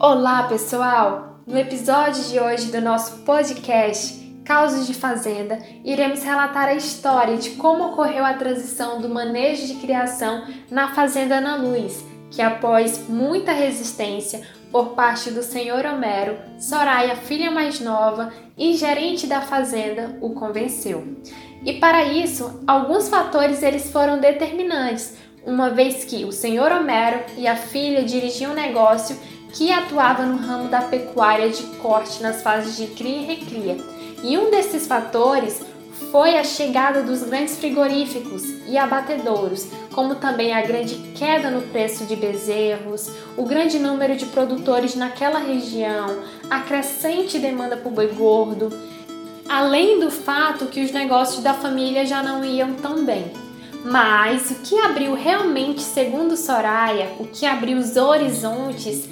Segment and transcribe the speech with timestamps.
[0.00, 1.38] Olá, pessoal!
[1.46, 7.50] No episódio de hoje do nosso podcast Causos de Fazenda, iremos relatar a história de
[7.50, 13.52] como ocorreu a transição do manejo de criação na Fazenda Ana Luz, que após muita
[13.52, 20.30] resistência por parte do senhor Homero, Soraya, filha mais nova e gerente da fazenda, o
[20.30, 21.16] convenceu.
[21.64, 27.46] E para isso, alguns fatores eles foram determinantes, uma vez que o senhor Homero e
[27.46, 29.16] a filha dirigiam um negócio
[29.54, 33.76] que atuava no ramo da pecuária de corte nas fases de cria e recria.
[34.22, 35.62] E um desses fatores
[36.10, 42.04] foi a chegada dos grandes frigoríficos e abatedouros, como também a grande queda no preço
[42.04, 46.18] de bezerros, o grande número de produtores naquela região,
[46.50, 48.72] a crescente demanda por boi gordo,
[49.48, 53.32] além do fato que os negócios da família já não iam tão bem.
[53.84, 59.06] Mas o que abriu realmente, segundo Soraya, o que abriu os horizontes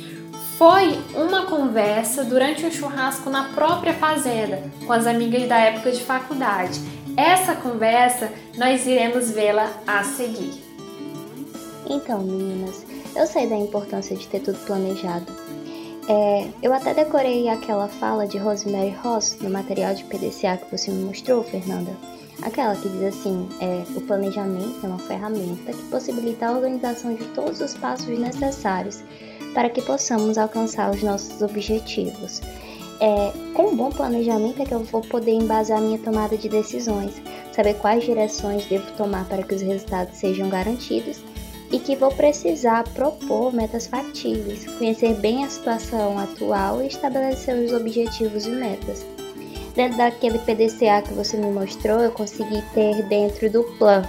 [0.63, 6.01] foi uma conversa durante um churrasco na própria fazenda, com as amigas da época de
[6.01, 6.81] faculdade.
[7.17, 10.63] Essa conversa nós iremos vê-la a seguir.
[11.91, 15.27] Então, meninas, eu sei da importância de ter tudo planejado.
[16.09, 20.91] É, eu até decorei aquela fala de Rosemary Ross no material de PDCA que você
[20.91, 21.97] me mostrou, Fernanda.
[22.43, 27.25] Aquela que diz assim: é, o planejamento é uma ferramenta que possibilita a organização de
[27.29, 29.03] todos os passos necessários
[29.55, 32.41] para que possamos alcançar os nossos objetivos.
[33.01, 37.21] É, com um bom planejamento é que eu vou poder embasar minha tomada de decisões,
[37.53, 41.21] saber quais direções devo tomar para que os resultados sejam garantidos
[41.73, 47.73] e que vou precisar propor metas factíveis, conhecer bem a situação atual e estabelecer os
[47.73, 49.05] objetivos e metas.
[49.75, 54.07] Dentro daquele PDCA que você me mostrou, eu consegui ter dentro do plano,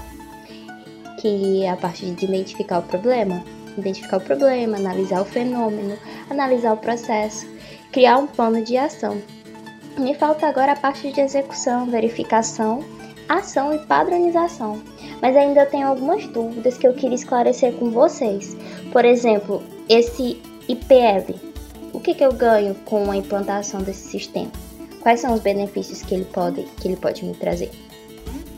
[1.22, 3.42] que é a parte de identificar o problema,
[3.78, 5.98] identificar o problema, analisar o fenômeno,
[6.30, 7.48] analisar o processo,
[7.94, 9.22] criar um plano de ação.
[9.98, 12.84] Me falta agora a parte de execução, verificação,
[13.28, 14.82] ação e padronização.
[15.22, 18.56] Mas ainda tenho algumas dúvidas que eu queria esclarecer com vocês.
[18.92, 21.36] Por exemplo, esse IPL.
[21.92, 24.52] O que, que eu ganho com a implantação desse sistema?
[25.02, 27.72] Quais são os benefícios que ele pode, que ele pode me trazer?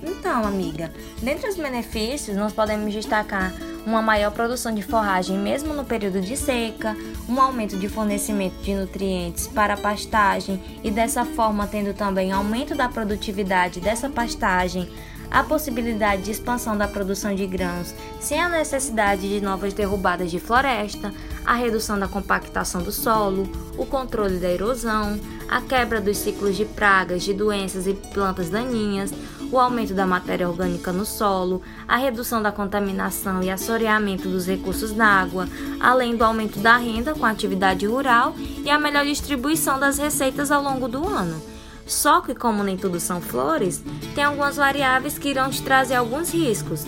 [0.04, 3.54] Então, amiga, dentre os benefícios, nós podemos destacar
[3.86, 6.96] uma maior produção de forragem mesmo no período de seca,
[7.30, 12.76] um aumento de fornecimento de nutrientes para a pastagem e dessa forma tendo também aumento
[12.76, 14.90] da produtividade dessa pastagem,
[15.30, 20.40] a possibilidade de expansão da produção de grãos sem a necessidade de novas derrubadas de
[20.40, 21.14] floresta,
[21.46, 23.48] a redução da compactação do solo,
[23.78, 29.14] o controle da erosão, a quebra dos ciclos de pragas, de doenças e plantas daninhas,
[29.52, 34.92] o aumento da matéria orgânica no solo, a redução da contaminação e assoreamento dos recursos
[34.92, 35.48] da água,
[35.80, 40.52] além do aumento da renda com a atividade rural e a melhor distribuição das receitas
[40.52, 41.42] ao longo do ano.
[41.86, 43.84] Só que, como nem tudo são flores,
[44.16, 46.84] tem algumas variáveis que irão te trazer alguns riscos,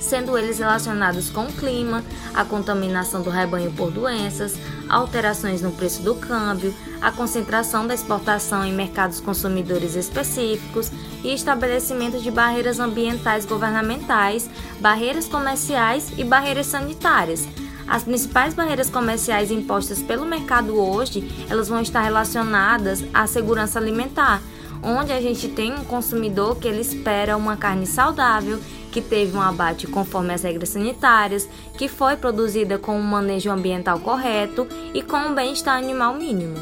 [0.00, 4.54] sendo eles relacionados com o clima, a contaminação do rebanho por doenças,
[4.88, 10.90] alterações no preço do câmbio, a concentração da exportação em mercados consumidores específicos
[11.22, 14.48] e estabelecimento de barreiras ambientais governamentais,
[14.80, 17.46] barreiras comerciais e barreiras sanitárias.
[17.86, 24.40] As principais barreiras comerciais impostas pelo mercado hoje, elas vão estar relacionadas à segurança alimentar,
[24.84, 28.60] onde a gente tem um consumidor que ele espera uma carne saudável,
[28.92, 33.98] que teve um abate conforme as regras sanitárias, que foi produzida com um manejo ambiental
[33.98, 36.56] correto e com um bem-estar animal mínimo.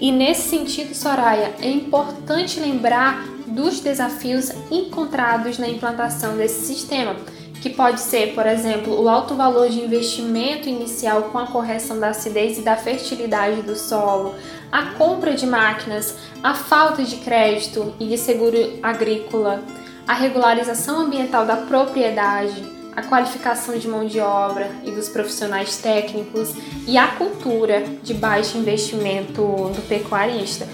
[0.00, 7.14] E nesse sentido, Soraya, é importante lembrar dos desafios encontrados na implantação desse sistema,
[7.62, 12.08] que pode ser, por exemplo, o alto valor de investimento inicial com a correção da
[12.08, 14.34] acidez e da fertilidade do solo,
[14.70, 19.62] a compra de máquinas, a falta de crédito e de seguro agrícola,
[20.08, 22.64] a regularização ambiental da propriedade,
[22.96, 26.52] a qualificação de mão de obra e dos profissionais técnicos
[26.88, 30.66] e a cultura de baixo investimento do pecuarista.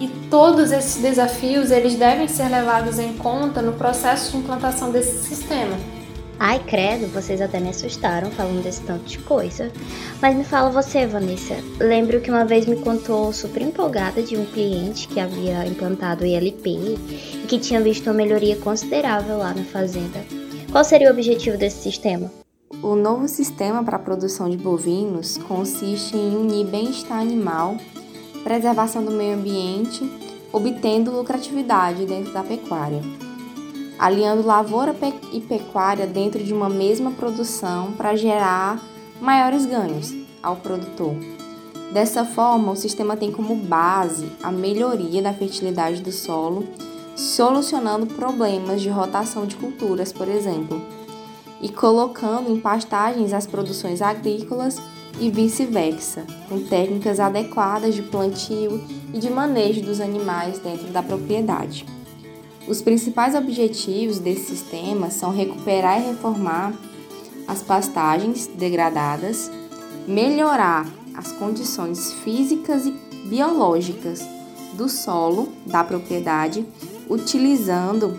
[0.00, 5.24] E todos esses desafios eles devem ser levados em conta no processo de implantação desse
[5.24, 5.76] sistema.
[6.38, 9.72] Ai, credo, vocês até me assustaram falando desse tanto de coisa.
[10.20, 11.56] Mas me fala você, Vanessa.
[11.80, 16.26] Lembro que uma vez me contou super empolgada de um cliente que havia implantado o
[16.26, 20.22] ILP e que tinha visto uma melhoria considerável lá na fazenda.
[20.70, 22.30] Qual seria o objetivo desse sistema?
[22.82, 27.76] O novo sistema para a produção de bovinos consiste em unir bem-estar animal,
[28.46, 30.08] preservação do meio ambiente,
[30.52, 33.02] obtendo lucratividade dentro da pecuária
[33.98, 34.94] aliando lavoura
[35.32, 38.80] e pecuária dentro de uma mesma produção para gerar
[39.20, 40.14] maiores ganhos.
[40.42, 41.16] ao produtor.
[41.92, 46.68] Dessa forma, o sistema tem como base a melhoria da fertilidade do solo,
[47.16, 50.80] solucionando problemas de rotação de culturas, por exemplo,
[51.60, 54.80] e colocando em pastagens as produções agrícolas
[55.18, 58.82] e vice-versa, com técnicas adequadas de plantio
[59.12, 61.86] e de manejo dos animais dentro da propriedade.
[62.68, 66.74] Os principais objetivos desse sistema são recuperar e reformar
[67.46, 69.50] as pastagens degradadas,
[70.06, 72.90] melhorar as condições físicas e
[73.26, 74.26] biológicas
[74.74, 76.66] do solo da propriedade,
[77.08, 78.18] utilizando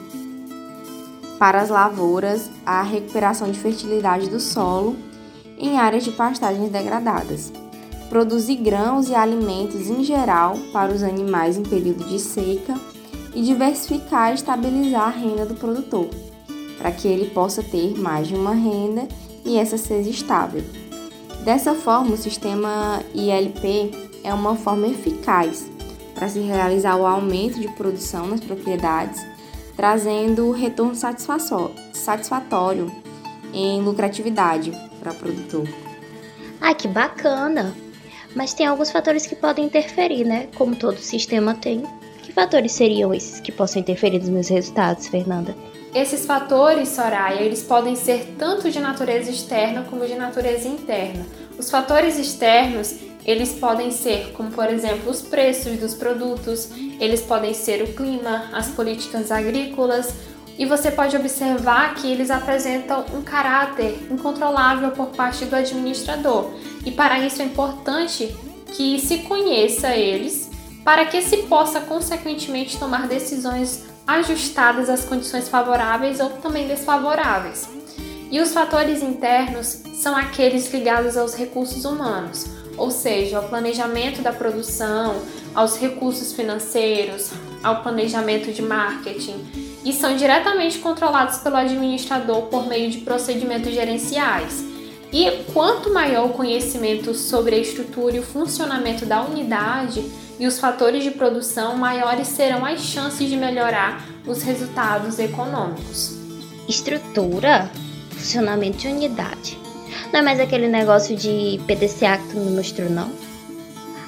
[1.38, 4.95] para as lavouras a recuperação de fertilidade do solo
[5.57, 7.51] em áreas de pastagens degradadas,
[8.09, 12.75] produzir grãos e alimentos em geral para os animais em período de seca
[13.33, 16.07] e diversificar e estabilizar a renda do produtor,
[16.77, 19.07] para que ele possa ter mais de uma renda
[19.44, 20.63] e essa seja estável.
[21.44, 23.92] Dessa forma, o sistema ILP
[24.24, 25.65] é uma forma eficaz
[26.13, 29.24] para se realizar o aumento de produção nas propriedades,
[29.75, 32.92] trazendo retorno satisfatório
[33.54, 35.67] em lucratividade para o produtor.
[36.61, 37.75] Ai, que bacana!
[38.35, 40.47] Mas tem alguns fatores que podem interferir, né?
[40.55, 41.83] Como todo sistema tem.
[42.21, 45.55] Que fatores seriam esses que possam interferir nos meus resultados, Fernanda?
[45.95, 51.25] Esses fatores, Soraya, eles podem ser tanto de natureza externa como de natureza interna.
[51.57, 52.95] Os fatores externos,
[53.25, 58.49] eles podem ser, como por exemplo, os preços dos produtos, eles podem ser o clima,
[58.53, 60.13] as políticas agrícolas,
[60.57, 66.51] e você pode observar que eles apresentam um caráter incontrolável por parte do administrador.
[66.83, 68.36] E para isso é importante
[68.74, 70.50] que se conheça eles,
[70.83, 77.69] para que se possa consequentemente tomar decisões ajustadas às condições favoráveis ou também desfavoráveis.
[78.31, 82.45] E os fatores internos são aqueles ligados aos recursos humanos,
[82.77, 85.15] ou seja, ao planejamento da produção,
[85.54, 87.31] aos recursos financeiros,
[87.63, 94.61] ao planejamento de marketing e são diretamente controlados pelo administrador por meio de procedimentos gerenciais.
[95.13, 100.03] E quanto maior o conhecimento sobre a estrutura e o funcionamento da unidade
[100.37, 106.17] e os fatores de produção, maiores serão as chances de melhorar os resultados econômicos.
[106.67, 107.71] Estrutura?
[108.09, 109.57] Funcionamento de unidade.
[110.11, 113.09] Não é mais aquele negócio de PDCA que tu me mostrou, não?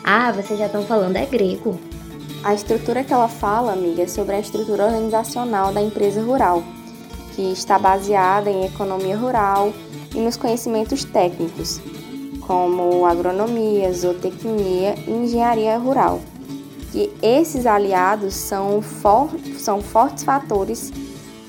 [0.03, 1.79] Ah, vocês já estão falando é grego.
[2.41, 6.63] A estrutura que ela fala, amiga, é sobre a estrutura organizacional da empresa rural,
[7.35, 9.73] que está baseada em economia rural
[10.15, 11.81] e nos conhecimentos técnicos,
[12.47, 16.21] como agronomia, zootecnia e engenharia rural.
[16.93, 20.93] Que esses aliados são, for são fortes fatores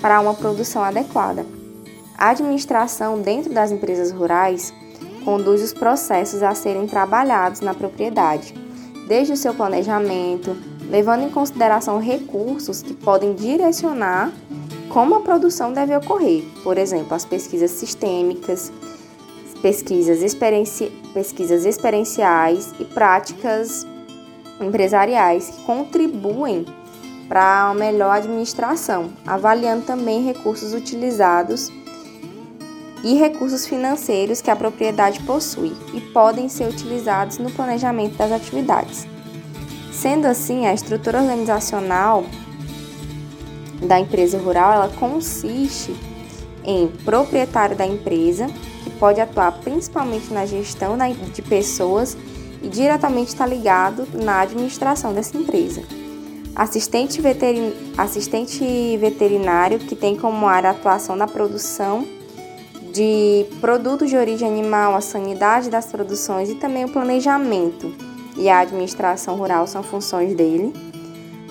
[0.01, 1.47] para uma produção adequada.
[2.19, 4.75] A administração dentro das empresas rurais
[5.25, 8.53] conduz os processos a serem trabalhados na propriedade,
[9.07, 10.57] desde o seu planejamento,
[10.91, 14.33] levando em consideração recursos que podem direcionar
[14.89, 18.73] como a produção deve ocorrer, por exemplo, as pesquisas sistêmicas,
[19.63, 23.87] pesquisas, experienci pesquisas experienciais e práticas
[24.61, 26.67] empresariais que contribuem
[27.29, 31.71] para a melhor administração, avaliando também recursos utilizados
[33.05, 39.07] e recursos financeiros que a propriedade possui e podem ser utilizados no planejamento das atividades.
[40.01, 42.25] Sendo assim, a estrutura organizacional
[43.87, 45.95] da empresa rural ela consiste
[46.65, 48.47] em proprietário da empresa,
[48.83, 50.97] que pode atuar principalmente na gestão
[51.35, 52.17] de pessoas
[52.63, 55.83] e diretamente está ligado na administração dessa empresa.
[56.57, 57.75] Assistente, veterin...
[57.99, 62.07] Assistente veterinário, que tem como área a atuação na produção
[62.91, 68.61] de produtos de origem animal, a sanidade das produções e também o planejamento e a
[68.61, 70.73] administração rural são funções dele.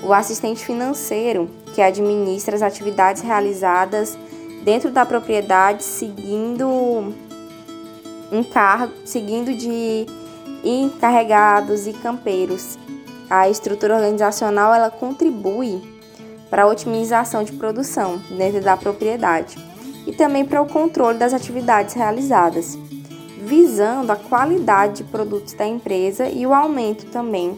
[0.03, 4.17] O assistente financeiro, que administra as atividades realizadas
[4.63, 7.13] dentro da propriedade, seguindo
[8.31, 10.05] encargo, seguindo de
[10.63, 12.77] encarregados e campeiros.
[13.29, 15.81] A estrutura organizacional ela contribui
[16.50, 19.57] para a otimização de produção dentro da propriedade
[20.07, 22.77] e também para o controle das atividades realizadas
[23.50, 27.56] visando a qualidade de produtos da empresa e o aumento também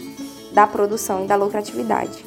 [0.53, 2.25] da produção e da lucratividade.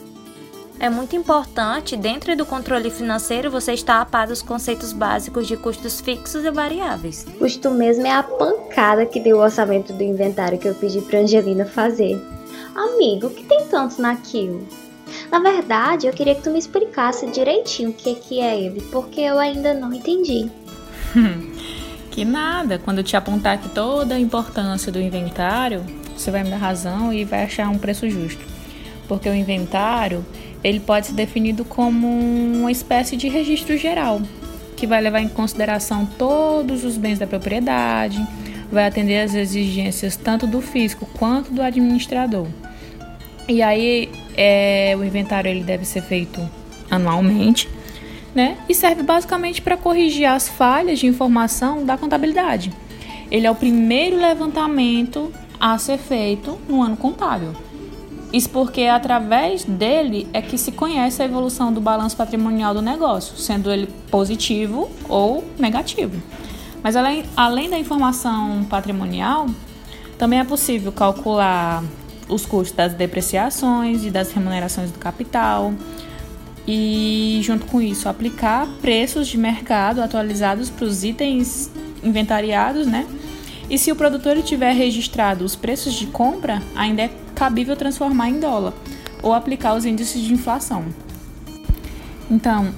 [0.78, 5.56] É muito importante, dentro do controle financeiro, você estar a par dos conceitos básicos de
[5.56, 7.24] custos fixos e variáveis.
[7.38, 11.20] Custo mesmo é a pancada que deu o orçamento do inventário que eu pedi para
[11.20, 12.20] Angelina fazer.
[12.74, 14.66] Amigo, o que tem tanto naquilo?
[15.30, 19.20] Na verdade, eu queria que tu me explicasse direitinho o que, que é ele, porque
[19.20, 20.50] eu ainda não entendi.
[22.14, 25.84] Que nada, quando eu te apontar aqui toda a importância do inventário,
[26.16, 28.40] você vai me dar razão e vai achar um preço justo.
[29.08, 30.24] Porque o inventário,
[30.62, 34.22] ele pode ser definido como uma espécie de registro geral,
[34.76, 38.24] que vai levar em consideração todos os bens da propriedade,
[38.70, 42.46] vai atender às exigências tanto do físico quanto do administrador.
[43.48, 46.48] E aí é, o inventário ele deve ser feito
[46.88, 47.68] anualmente,
[48.34, 48.56] né?
[48.68, 52.72] E serve basicamente para corrigir as falhas de informação da contabilidade.
[53.30, 57.52] Ele é o primeiro levantamento a ser feito no ano contábil.
[58.32, 63.36] Isso porque através dele é que se conhece a evolução do balanço patrimonial do negócio,
[63.36, 66.20] sendo ele positivo ou negativo.
[66.82, 69.46] Mas além, além da informação patrimonial,
[70.18, 71.82] também é possível calcular
[72.28, 75.72] os custos das depreciações e das remunerações do capital
[76.66, 81.70] e, junto com isso, aplicar preços de mercado atualizados para os itens
[82.02, 83.06] inventariados, né?
[83.68, 88.38] E se o produtor tiver registrado os preços de compra, ainda é cabível transformar em
[88.38, 88.74] dólar
[89.22, 90.84] ou aplicar os índices de inflação.
[92.30, 92.68] Então,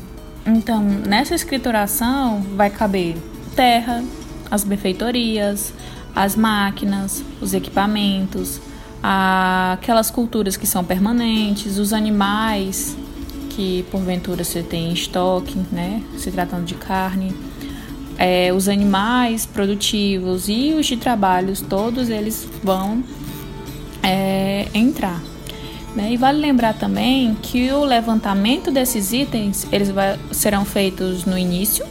[0.45, 3.17] então nessa escrituração vai caber
[3.55, 4.03] terra,
[4.51, 5.73] as benfeitorias,
[6.15, 8.61] as máquinas, os equipamentos,
[9.03, 12.97] aquelas culturas que são permanentes, os animais
[13.57, 17.35] que porventura você tem em estoque, né, se tratando de carne,
[18.19, 23.03] é, os animais produtivos e os de trabalhos, todos eles vão
[24.03, 25.23] é, entrar.
[25.95, 26.13] Né?
[26.13, 31.87] E vale lembrar também que o levantamento desses itens eles vai, serão feitos no início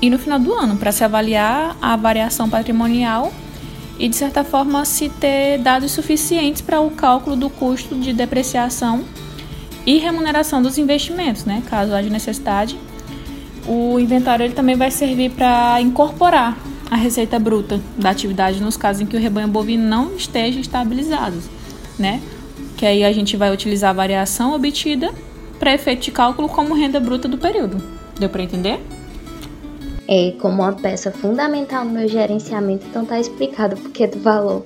[0.00, 3.30] e no final do ano para se avaliar a variação patrimonial
[3.98, 9.04] e de certa forma se ter dados suficientes para o cálculo do custo de depreciação
[9.90, 11.64] e remuneração dos investimentos, né?
[11.68, 12.78] caso haja necessidade.
[13.66, 16.56] O inventário ele também vai servir para incorporar
[16.88, 21.36] a receita bruta da atividade nos casos em que o rebanho bovino não esteja estabilizado,
[21.98, 22.20] né?
[22.76, 25.12] Que aí a gente vai utilizar a variação obtida
[25.58, 27.82] para efeito de cálculo como renda bruta do período.
[28.18, 28.80] Deu para entender?
[30.06, 34.64] É, como uma peça fundamental no meu gerenciamento, então tá explicado o porquê do valor.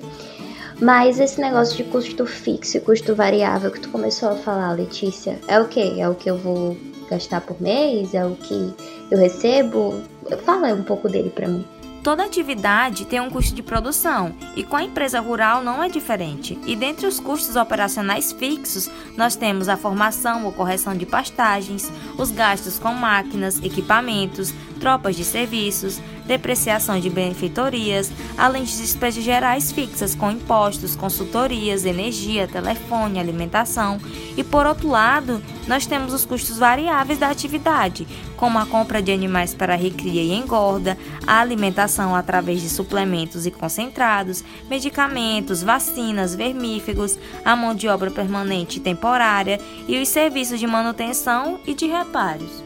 [0.81, 5.39] Mas esse negócio de custo fixo e custo variável que tu começou a falar, Letícia,
[5.47, 6.01] é o que?
[6.01, 6.77] É o que eu vou
[7.09, 8.13] gastar por mês?
[8.13, 8.73] É o que
[9.09, 10.01] eu recebo?
[10.43, 11.65] Fala um pouco dele para mim.
[12.05, 16.55] Toda atividade tem um custo de produção e com a empresa rural não é diferente.
[16.63, 22.29] E dentre os custos operacionais fixos, nós temos a formação ou correção de pastagens, os
[22.29, 24.53] gastos com máquinas, equipamentos,
[24.85, 32.47] tropas de serviços, depreciação de benfeitorias, além de despesas gerais fixas com impostos, consultorias, energia,
[32.47, 33.99] telefone, alimentação.
[34.37, 39.11] E por outro lado, nós temos os custos variáveis da atividade, como a compra de
[39.11, 47.17] animais para recria e engorda, a alimentação através de suplementos e concentrados, medicamentos, vacinas, vermífugos,
[47.43, 52.64] a mão de obra permanente e temporária e os serviços de manutenção e de reparos.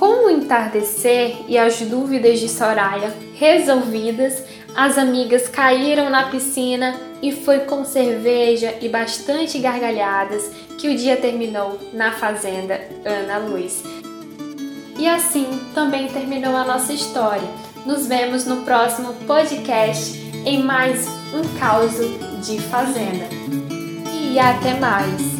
[0.00, 4.42] Com o entardecer e as dúvidas de Soraya resolvidas,
[4.74, 11.18] as amigas caíram na piscina e foi com cerveja e bastante gargalhadas que o dia
[11.18, 13.82] terminou na fazenda Ana Luz.
[14.98, 17.48] E assim também terminou a nossa história.
[17.84, 21.92] Nos vemos no próximo podcast em mais um caos
[22.42, 23.26] de fazenda.
[24.10, 25.39] E até mais!